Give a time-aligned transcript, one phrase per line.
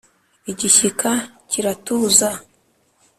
[0.51, 1.09] igishyika
[1.49, 2.29] kiratuza